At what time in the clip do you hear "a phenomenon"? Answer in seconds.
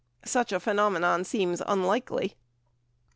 0.51-1.25